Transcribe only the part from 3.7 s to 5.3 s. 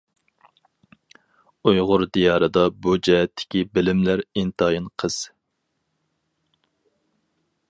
بىلىملەر ئىنتايىن قىس.